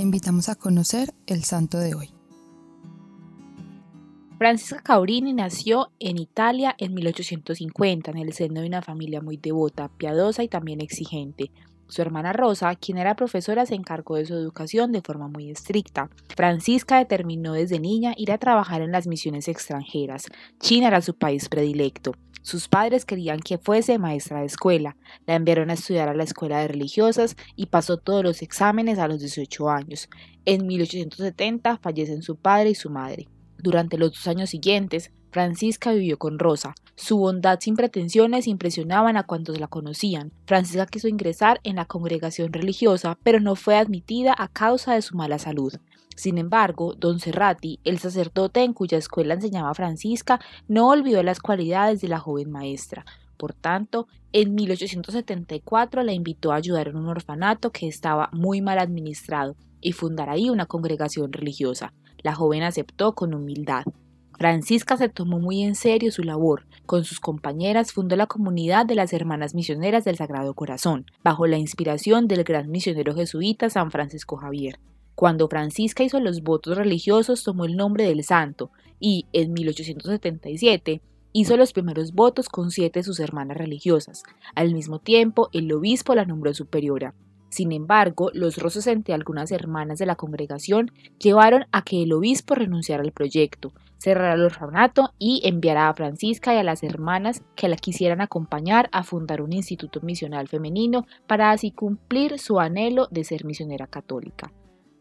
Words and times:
te 0.00 0.04
invitamos 0.04 0.48
a 0.48 0.54
conocer 0.54 1.12
el 1.26 1.44
santo 1.44 1.76
de 1.76 1.94
hoy. 1.94 2.08
Francisca 4.38 4.82
Caurini 4.82 5.34
nació 5.34 5.92
en 5.98 6.16
Italia 6.16 6.74
en 6.78 6.94
1850 6.94 8.10
en 8.10 8.16
el 8.16 8.32
seno 8.32 8.62
de 8.62 8.66
una 8.66 8.80
familia 8.80 9.20
muy 9.20 9.36
devota, 9.36 9.90
piadosa 9.90 10.42
y 10.42 10.48
también 10.48 10.80
exigente. 10.80 11.50
Su 11.90 12.02
hermana 12.02 12.32
Rosa, 12.32 12.74
quien 12.76 12.98
era 12.98 13.16
profesora, 13.16 13.66
se 13.66 13.74
encargó 13.74 14.14
de 14.14 14.24
su 14.24 14.34
educación 14.34 14.92
de 14.92 15.02
forma 15.02 15.26
muy 15.26 15.50
estricta. 15.50 16.08
Francisca 16.36 16.98
determinó 16.98 17.52
desde 17.52 17.80
niña 17.80 18.14
ir 18.16 18.30
a 18.30 18.38
trabajar 18.38 18.80
en 18.80 18.92
las 18.92 19.08
misiones 19.08 19.48
extranjeras. 19.48 20.26
China 20.60 20.86
era 20.86 21.02
su 21.02 21.14
país 21.14 21.48
predilecto. 21.48 22.14
Sus 22.42 22.68
padres 22.68 23.04
querían 23.04 23.40
que 23.40 23.58
fuese 23.58 23.98
maestra 23.98 24.40
de 24.40 24.46
escuela. 24.46 24.96
La 25.26 25.34
enviaron 25.34 25.68
a 25.68 25.74
estudiar 25.74 26.08
a 26.08 26.14
la 26.14 26.22
escuela 26.22 26.60
de 26.60 26.68
religiosas 26.68 27.36
y 27.56 27.66
pasó 27.66 27.98
todos 27.98 28.22
los 28.22 28.40
exámenes 28.40 28.98
a 29.00 29.08
los 29.08 29.18
18 29.18 29.68
años. 29.68 30.08
En 30.44 30.66
1870 30.68 31.78
fallecen 31.78 32.22
su 32.22 32.36
padre 32.36 32.70
y 32.70 32.74
su 32.76 32.88
madre. 32.88 33.28
Durante 33.58 33.98
los 33.98 34.12
dos 34.12 34.26
años 34.28 34.50
siguientes, 34.50 35.10
Francisca 35.30 35.92
vivió 35.92 36.18
con 36.18 36.38
Rosa. 36.38 36.74
Su 36.96 37.18
bondad 37.18 37.60
sin 37.60 37.76
pretensiones 37.76 38.46
impresionaban 38.46 39.16
a 39.16 39.22
cuantos 39.22 39.60
la 39.60 39.68
conocían. 39.68 40.32
Francisca 40.46 40.86
quiso 40.86 41.08
ingresar 41.08 41.60
en 41.62 41.76
la 41.76 41.84
congregación 41.84 42.52
religiosa, 42.52 43.18
pero 43.22 43.40
no 43.40 43.56
fue 43.56 43.76
admitida 43.76 44.34
a 44.36 44.48
causa 44.48 44.94
de 44.94 45.02
su 45.02 45.16
mala 45.16 45.38
salud. 45.38 45.74
Sin 46.16 46.36
embargo, 46.36 46.94
don 46.94 47.18
Serrati, 47.18 47.80
el 47.84 47.98
sacerdote 47.98 48.62
en 48.62 48.74
cuya 48.74 48.98
escuela 48.98 49.34
enseñaba 49.34 49.72
Francisca, 49.74 50.40
no 50.68 50.88
olvidó 50.88 51.22
las 51.22 51.40
cualidades 51.40 52.00
de 52.00 52.08
la 52.08 52.18
joven 52.18 52.50
maestra. 52.50 53.06
Por 53.38 53.54
tanto, 53.54 54.06
en 54.32 54.54
1874 54.54 56.02
la 56.02 56.12
invitó 56.12 56.52
a 56.52 56.56
ayudar 56.56 56.88
en 56.88 56.96
un 56.96 57.08
orfanato 57.08 57.70
que 57.70 57.88
estaba 57.88 58.28
muy 58.32 58.60
mal 58.60 58.78
administrado 58.78 59.56
y 59.80 59.92
fundar 59.92 60.28
ahí 60.28 60.50
una 60.50 60.66
congregación 60.66 61.32
religiosa. 61.32 61.94
La 62.18 62.34
joven 62.34 62.64
aceptó 62.64 63.14
con 63.14 63.32
humildad. 63.32 63.84
Francisca 64.40 64.96
se 64.96 65.10
tomó 65.10 65.38
muy 65.38 65.62
en 65.62 65.74
serio 65.74 66.10
su 66.10 66.22
labor. 66.22 66.64
Con 66.86 67.04
sus 67.04 67.20
compañeras 67.20 67.92
fundó 67.92 68.16
la 68.16 68.26
comunidad 68.26 68.86
de 68.86 68.94
las 68.94 69.12
Hermanas 69.12 69.54
Misioneras 69.54 70.04
del 70.04 70.16
Sagrado 70.16 70.54
Corazón, 70.54 71.04
bajo 71.22 71.46
la 71.46 71.58
inspiración 71.58 72.26
del 72.26 72.42
gran 72.42 72.70
misionero 72.70 73.14
jesuita 73.14 73.68
San 73.68 73.90
Francisco 73.90 74.38
Javier. 74.38 74.80
Cuando 75.14 75.46
Francisca 75.46 76.04
hizo 76.04 76.20
los 76.20 76.42
votos 76.42 76.78
religiosos 76.78 77.44
tomó 77.44 77.66
el 77.66 77.76
nombre 77.76 78.04
del 78.04 78.24
santo 78.24 78.70
y, 78.98 79.26
en 79.34 79.52
1877, 79.52 81.02
hizo 81.34 81.58
los 81.58 81.74
primeros 81.74 82.14
votos 82.14 82.48
con 82.48 82.70
siete 82.70 83.00
de 83.00 83.04
sus 83.04 83.20
hermanas 83.20 83.58
religiosas. 83.58 84.22
Al 84.54 84.72
mismo 84.72 85.00
tiempo, 85.00 85.50
el 85.52 85.70
obispo 85.70 86.14
la 86.14 86.24
nombró 86.24 86.54
superiora. 86.54 87.14
Sin 87.50 87.72
embargo, 87.72 88.30
los 88.32 88.56
roces 88.56 88.86
entre 88.86 89.12
algunas 89.12 89.52
hermanas 89.52 89.98
de 89.98 90.06
la 90.06 90.16
congregación 90.16 90.92
llevaron 91.18 91.66
a 91.72 91.82
que 91.82 92.02
el 92.04 92.14
obispo 92.14 92.54
renunciara 92.54 93.02
al 93.02 93.12
proyecto, 93.12 93.74
cerrara 94.00 94.34
el 94.34 94.42
orfanato 94.42 95.12
y 95.18 95.42
enviara 95.44 95.88
a 95.88 95.94
Francisca 95.94 96.54
y 96.54 96.58
a 96.58 96.64
las 96.64 96.82
hermanas 96.82 97.42
que 97.54 97.68
la 97.68 97.76
quisieran 97.76 98.20
acompañar 98.20 98.88
a 98.92 99.04
fundar 99.04 99.42
un 99.42 99.52
instituto 99.52 100.00
misional 100.00 100.48
femenino 100.48 101.06
para 101.26 101.50
así 101.50 101.70
cumplir 101.70 102.38
su 102.38 102.58
anhelo 102.58 103.06
de 103.10 103.24
ser 103.24 103.44
misionera 103.44 103.86
católica. 103.86 104.52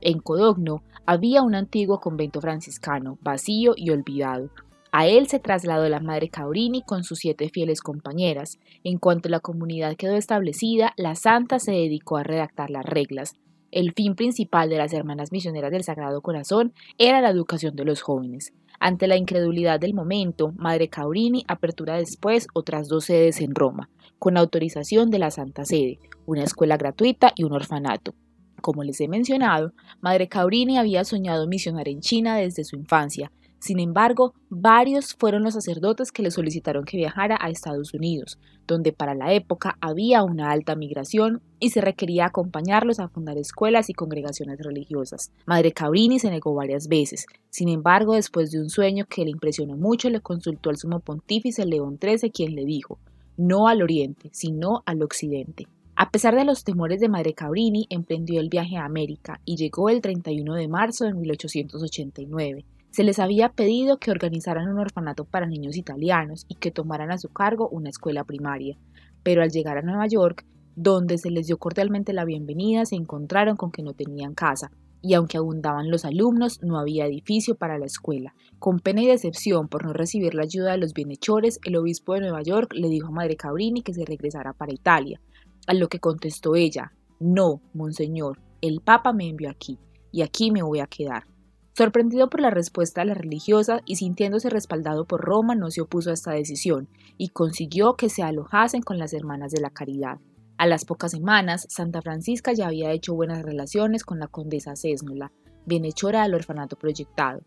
En 0.00 0.20
Codogno 0.20 0.82
había 1.06 1.42
un 1.42 1.54
antiguo 1.54 2.00
convento 2.00 2.40
franciscano, 2.40 3.18
vacío 3.22 3.74
y 3.76 3.90
olvidado, 3.90 4.50
a 4.96 5.08
él 5.08 5.26
se 5.26 5.40
trasladó 5.40 5.88
la 5.88 5.98
madre 5.98 6.28
Caurini 6.28 6.80
con 6.82 7.02
sus 7.02 7.18
siete 7.18 7.48
fieles 7.48 7.80
compañeras. 7.80 8.60
En 8.84 8.98
cuanto 8.98 9.28
la 9.28 9.40
comunidad 9.40 9.96
quedó 9.96 10.14
establecida, 10.14 10.92
la 10.96 11.16
santa 11.16 11.58
se 11.58 11.72
dedicó 11.72 12.16
a 12.16 12.22
redactar 12.22 12.70
las 12.70 12.86
reglas. 12.86 13.34
El 13.74 13.92
fin 13.92 14.14
principal 14.14 14.70
de 14.70 14.78
las 14.78 14.92
hermanas 14.92 15.32
misioneras 15.32 15.72
del 15.72 15.82
Sagrado 15.82 16.22
Corazón 16.22 16.72
era 16.96 17.20
la 17.20 17.30
educación 17.30 17.74
de 17.74 17.84
los 17.84 18.02
jóvenes. 18.02 18.52
Ante 18.78 19.08
la 19.08 19.16
incredulidad 19.16 19.80
del 19.80 19.94
momento, 19.94 20.52
Madre 20.56 20.88
Caurini 20.88 21.44
apertura 21.48 21.96
después 21.96 22.46
otras 22.54 22.86
dos 22.86 23.06
sedes 23.06 23.40
en 23.40 23.52
Roma, 23.52 23.90
con 24.20 24.36
autorización 24.36 25.10
de 25.10 25.18
la 25.18 25.32
Santa 25.32 25.64
Sede, 25.64 25.98
una 26.24 26.44
escuela 26.44 26.76
gratuita 26.76 27.32
y 27.34 27.42
un 27.42 27.52
orfanato. 27.52 28.14
Como 28.62 28.84
les 28.84 29.00
he 29.00 29.08
mencionado, 29.08 29.72
Madre 30.00 30.28
Caurini 30.28 30.78
había 30.78 31.02
soñado 31.02 31.48
misionar 31.48 31.88
en 31.88 31.98
China 31.98 32.36
desde 32.36 32.62
su 32.62 32.76
infancia, 32.76 33.32
sin 33.64 33.80
embargo, 33.80 34.34
varios 34.50 35.14
fueron 35.14 35.42
los 35.42 35.54
sacerdotes 35.54 36.12
que 36.12 36.22
le 36.22 36.30
solicitaron 36.30 36.84
que 36.84 36.98
viajara 36.98 37.38
a 37.40 37.48
Estados 37.48 37.94
Unidos, 37.94 38.38
donde 38.66 38.92
para 38.92 39.14
la 39.14 39.32
época 39.32 39.78
había 39.80 40.22
una 40.22 40.50
alta 40.50 40.76
migración 40.76 41.40
y 41.60 41.70
se 41.70 41.80
requería 41.80 42.26
acompañarlos 42.26 43.00
a 43.00 43.08
fundar 43.08 43.38
escuelas 43.38 43.88
y 43.88 43.94
congregaciones 43.94 44.58
religiosas. 44.58 45.32
Madre 45.46 45.72
Cabrini 45.72 46.18
se 46.18 46.28
negó 46.28 46.52
varias 46.52 46.88
veces. 46.88 47.24
Sin 47.48 47.70
embargo, 47.70 48.12
después 48.12 48.50
de 48.50 48.60
un 48.60 48.68
sueño 48.68 49.06
que 49.08 49.24
le 49.24 49.30
impresionó 49.30 49.78
mucho, 49.78 50.10
le 50.10 50.20
consultó 50.20 50.68
al 50.68 50.76
sumo 50.76 51.00
pontífice 51.00 51.64
León 51.64 51.98
XIII, 51.98 52.30
quien 52.30 52.54
le 52.54 52.66
dijo, 52.66 52.98
no 53.38 53.66
al 53.66 53.80
oriente, 53.80 54.28
sino 54.34 54.82
al 54.84 55.02
occidente. 55.02 55.68
A 55.96 56.10
pesar 56.10 56.36
de 56.36 56.44
los 56.44 56.64
temores 56.64 57.00
de 57.00 57.08
Madre 57.08 57.32
Cabrini, 57.32 57.86
emprendió 57.88 58.42
el 58.42 58.50
viaje 58.50 58.76
a 58.76 58.84
América 58.84 59.40
y 59.46 59.56
llegó 59.56 59.88
el 59.88 60.02
31 60.02 60.54
de 60.54 60.68
marzo 60.68 61.06
de 61.06 61.14
1889. 61.14 62.66
Se 62.94 63.02
les 63.02 63.18
había 63.18 63.48
pedido 63.48 63.98
que 63.98 64.12
organizaran 64.12 64.68
un 64.68 64.78
orfanato 64.78 65.24
para 65.24 65.48
niños 65.48 65.76
italianos 65.76 66.46
y 66.46 66.54
que 66.54 66.70
tomaran 66.70 67.10
a 67.10 67.18
su 67.18 67.28
cargo 67.28 67.68
una 67.68 67.88
escuela 67.88 68.22
primaria, 68.22 68.78
pero 69.24 69.42
al 69.42 69.50
llegar 69.50 69.78
a 69.78 69.82
Nueva 69.82 70.06
York, 70.06 70.46
donde 70.76 71.18
se 71.18 71.32
les 71.32 71.48
dio 71.48 71.58
cordialmente 71.58 72.12
la 72.12 72.24
bienvenida, 72.24 72.86
se 72.86 72.94
encontraron 72.94 73.56
con 73.56 73.72
que 73.72 73.82
no 73.82 73.94
tenían 73.94 74.34
casa, 74.34 74.70
y 75.02 75.14
aunque 75.14 75.38
abundaban 75.38 75.90
los 75.90 76.04
alumnos, 76.04 76.62
no 76.62 76.78
había 76.78 77.06
edificio 77.06 77.56
para 77.56 77.80
la 77.80 77.86
escuela. 77.86 78.32
Con 78.60 78.78
pena 78.78 79.02
y 79.02 79.08
decepción 79.08 79.66
por 79.66 79.84
no 79.84 79.92
recibir 79.92 80.36
la 80.36 80.44
ayuda 80.44 80.70
de 80.70 80.78
los 80.78 80.92
bienhechores, 80.92 81.58
el 81.64 81.74
obispo 81.74 82.14
de 82.14 82.20
Nueva 82.20 82.44
York 82.44 82.74
le 82.74 82.88
dijo 82.88 83.08
a 83.08 83.10
Madre 83.10 83.34
Cabrini 83.34 83.82
que 83.82 83.92
se 83.92 84.04
regresara 84.04 84.52
para 84.52 84.72
Italia, 84.72 85.20
a 85.66 85.74
lo 85.74 85.88
que 85.88 85.98
contestó 85.98 86.54
ella, 86.54 86.92
no, 87.18 87.60
monseñor, 87.72 88.38
el 88.60 88.82
Papa 88.82 89.12
me 89.12 89.28
envió 89.28 89.50
aquí, 89.50 89.80
y 90.12 90.22
aquí 90.22 90.52
me 90.52 90.62
voy 90.62 90.78
a 90.78 90.86
quedar. 90.86 91.33
Sorprendido 91.76 92.30
por 92.30 92.40
la 92.40 92.50
respuesta 92.50 93.00
de 93.00 93.08
la 93.08 93.14
religiosa 93.14 93.80
y 93.84 93.96
sintiéndose 93.96 94.48
respaldado 94.48 95.06
por 95.06 95.22
Roma, 95.22 95.56
no 95.56 95.72
se 95.72 95.80
opuso 95.80 96.10
a 96.10 96.12
esta 96.12 96.30
decisión 96.30 96.88
y 97.18 97.30
consiguió 97.30 97.94
que 97.96 98.08
se 98.08 98.22
alojasen 98.22 98.80
con 98.80 98.96
las 98.96 99.12
hermanas 99.12 99.50
de 99.50 99.60
la 99.60 99.70
caridad. 99.70 100.20
A 100.56 100.68
las 100.68 100.84
pocas 100.84 101.10
semanas, 101.10 101.66
Santa 101.68 102.00
Francisca 102.00 102.52
ya 102.52 102.68
había 102.68 102.92
hecho 102.92 103.16
buenas 103.16 103.42
relaciones 103.42 104.04
con 104.04 104.20
la 104.20 104.28
condesa 104.28 104.76
Césnola, 104.76 105.32
bienhechora 105.66 106.22
del 106.22 106.36
orfanato 106.36 106.76
proyectado. 106.76 107.40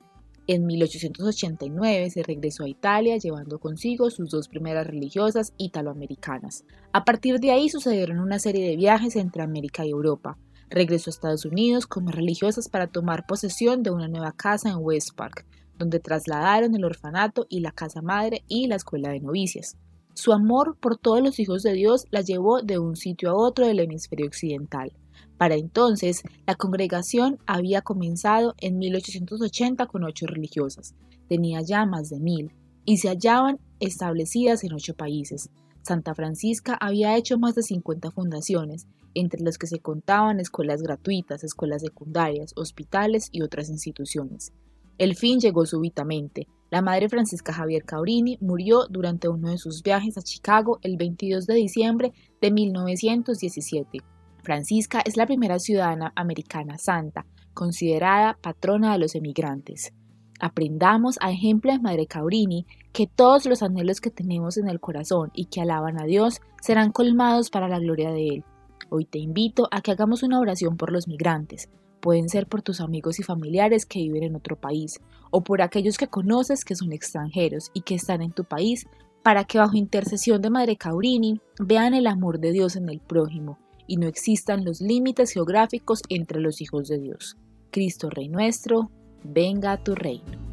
En 0.45 0.65
1889 0.65 2.09
se 2.09 2.23
regresó 2.23 2.65
a 2.65 2.69
Italia 2.69 3.15
llevando 3.15 3.59
consigo 3.59 4.09
sus 4.09 4.29
dos 4.29 4.49
primeras 4.49 4.85
religiosas 4.87 5.53
italoamericanas. 5.57 6.65
A 6.91 7.05
partir 7.05 7.39
de 7.39 7.51
ahí 7.51 7.69
sucedieron 7.69 8.19
una 8.19 8.39
serie 8.39 8.67
de 8.67 8.75
viajes 8.75 9.15
entre 9.15 9.43
América 9.43 9.85
y 9.85 9.91
Europa, 9.91 10.37
Regresó 10.69 11.09
a 11.09 11.11
Estados 11.11 11.45
Unidos 11.45 11.87
como 11.87 12.11
religiosas 12.11 12.69
para 12.69 12.87
tomar 12.87 13.25
posesión 13.25 13.83
de 13.83 13.91
una 13.91 14.07
nueva 14.07 14.33
casa 14.33 14.69
en 14.69 14.77
West 14.79 15.15
Park, 15.15 15.45
donde 15.77 15.99
trasladaron 15.99 16.75
el 16.75 16.83
orfanato 16.83 17.45
y 17.49 17.61
la 17.61 17.71
casa 17.71 18.01
madre 18.01 18.43
y 18.47 18.67
la 18.67 18.75
escuela 18.75 19.09
de 19.09 19.19
novicias. 19.19 19.77
Su 20.13 20.33
amor 20.33 20.75
por 20.79 20.97
todos 20.97 21.21
los 21.21 21.39
hijos 21.39 21.61
de 21.63 21.73
Dios 21.73 22.05
la 22.09 22.21
llevó 22.21 22.61
de 22.61 22.79
un 22.79 22.95
sitio 22.95 23.29
a 23.29 23.35
otro 23.35 23.67
del 23.67 23.79
hemisferio 23.79 24.25
occidental. 24.25 24.91
Para 25.37 25.55
entonces, 25.55 26.23
la 26.47 26.55
congregación 26.55 27.37
había 27.45 27.81
comenzado 27.81 28.55
en 28.57 28.79
1880 28.79 29.85
con 29.85 30.03
ocho 30.03 30.25
religiosas, 30.25 30.95
tenía 31.29 31.61
ya 31.61 31.85
más 31.85 32.09
de 32.09 32.19
mil, 32.19 32.51
y 32.83 32.97
se 32.97 33.09
hallaban 33.09 33.59
establecidas 33.79 34.63
en 34.63 34.73
ocho 34.73 34.95
países. 34.95 35.51
Santa 35.87 36.13
Francisca 36.13 36.77
había 36.81 37.15
hecho 37.15 37.39
más 37.39 37.55
de 37.55 37.63
50 37.63 38.11
fundaciones 38.11 38.87
entre 39.13 39.41
las 39.41 39.57
que 39.57 39.67
se 39.67 39.79
contaban 39.79 40.41
escuelas 40.41 40.81
gratuitas, 40.81 41.45
escuelas 41.45 41.81
secundarias, 41.81 42.51
hospitales 42.57 43.29
y 43.31 43.41
otras 43.41 43.69
instituciones. 43.69 44.51
El 44.97 45.15
fin 45.15 45.39
llegó 45.39 45.65
súbitamente. 45.65 46.47
La 46.69 46.81
madre 46.81 47.07
Francisca 47.07 47.53
Javier 47.53 47.85
Caurini 47.85 48.37
murió 48.41 48.87
durante 48.89 49.29
uno 49.29 49.49
de 49.49 49.57
sus 49.57 49.81
viajes 49.81 50.17
a 50.17 50.21
Chicago 50.21 50.79
el 50.81 50.97
22 50.97 51.47
de 51.47 51.55
diciembre 51.55 52.13
de 52.41 52.51
1917. 52.51 53.99
Francisca 54.43 55.01
es 55.05 55.15
la 55.15 55.25
primera 55.25 55.57
ciudadana 55.57 56.11
americana 56.15 56.77
santa, 56.77 57.25
considerada 57.53 58.37
patrona 58.41 58.91
de 58.91 58.99
los 58.99 59.15
emigrantes. 59.15 59.93
Aprendamos 60.39 61.17
a 61.21 61.31
ejemplo 61.31 61.71
de 61.71 61.79
Madre 61.79 62.05
Caurini 62.05 62.65
que 62.93 63.07
todos 63.07 63.45
los 63.45 63.63
anhelos 63.63 64.01
que 64.01 64.11
tenemos 64.11 64.57
en 64.57 64.67
el 64.67 64.79
corazón 64.79 65.31
y 65.33 65.45
que 65.45 65.61
alaban 65.61 65.99
a 65.99 66.05
Dios 66.05 66.41
serán 66.61 66.91
colmados 66.91 67.49
para 67.49 67.67
la 67.67 67.79
gloria 67.79 68.11
de 68.11 68.27
Él. 68.27 68.43
Hoy 68.89 69.05
te 69.05 69.19
invito 69.19 69.67
a 69.71 69.81
que 69.81 69.91
hagamos 69.91 70.23
una 70.23 70.39
oración 70.39 70.77
por 70.77 70.91
los 70.91 71.07
migrantes. 71.07 71.69
Pueden 71.99 72.29
ser 72.29 72.47
por 72.47 72.61
tus 72.61 72.79
amigos 72.79 73.19
y 73.19 73.23
familiares 73.23 73.85
que 73.85 73.99
viven 73.99 74.23
en 74.23 74.35
otro 74.35 74.55
país 74.55 75.01
o 75.31 75.43
por 75.43 75.61
aquellos 75.61 75.97
que 75.97 76.07
conoces 76.07 76.63
que 76.63 76.75
son 76.75 76.93
extranjeros 76.93 77.71
y 77.73 77.81
que 77.81 77.95
están 77.95 78.21
en 78.21 78.31
tu 78.31 78.43
país, 78.43 78.87
para 79.23 79.43
que 79.43 79.57
bajo 79.57 79.75
intercesión 79.75 80.41
de 80.41 80.49
Madre 80.49 80.77
Caurini 80.77 81.41
vean 81.59 81.93
el 81.93 82.07
amor 82.07 82.39
de 82.39 82.51
Dios 82.51 82.75
en 82.75 82.87
el 82.89 82.99
prójimo 82.99 83.57
y 83.87 83.97
no 83.97 84.07
existan 84.07 84.63
los 84.63 84.79
límites 84.79 85.31
geográficos 85.31 86.01
entre 86.09 86.39
los 86.39 86.61
hijos 86.61 86.87
de 86.87 86.99
Dios. 86.99 87.35
Cristo 87.71 88.09
Rey 88.09 88.29
nuestro, 88.29 88.91
venga 89.23 89.71
a 89.71 89.77
tu 89.77 89.95
reino. 89.95 90.46